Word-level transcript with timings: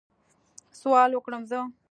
سوال 0.81 1.11
وکړم 1.15 1.41
زه؟ 1.51 1.57